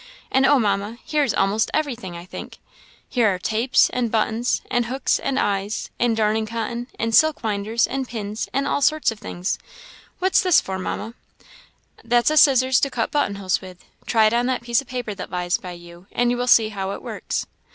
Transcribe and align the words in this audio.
And 0.31 0.47
oh, 0.47 0.57
Mamma! 0.57 0.97
here 1.05 1.23
is 1.23 1.35
almost 1.35 1.69
everything, 1.75 2.17
I 2.17 2.25
think 2.25 2.57
here 3.07 3.27
are 3.31 3.37
tapes, 3.37 3.87
and 3.91 4.09
buttons, 4.09 4.63
and 4.71 4.87
hooks 4.87 5.19
and 5.19 5.37
eyes, 5.37 5.91
and 5.99 6.17
darning 6.17 6.47
cotton, 6.47 6.87
and 6.97 7.13
silk 7.13 7.43
winders, 7.43 7.85
and 7.85 8.07
pins, 8.07 8.49
and 8.51 8.67
all 8.67 8.81
sorts 8.81 9.11
of 9.11 9.19
things. 9.19 9.59
What's 10.17 10.41
this 10.41 10.59
for, 10.59 10.79
Mamma?" 10.79 11.13
"That's 12.03 12.31
a 12.31 12.37
scissors 12.37 12.79
to 12.79 12.89
cut 12.89 13.11
button 13.11 13.35
holes 13.35 13.61
with. 13.61 13.85
Try 14.07 14.25
it 14.25 14.33
on 14.33 14.47
that 14.47 14.63
piece 14.63 14.81
of 14.81 14.87
paper 14.87 15.13
that 15.13 15.29
lies 15.29 15.59
by 15.59 15.73
you, 15.73 16.07
and 16.11 16.31
you 16.31 16.37
will 16.37 16.47
see 16.47 16.69
how 16.69 16.93
it 16.93 17.03
works." 17.03 17.45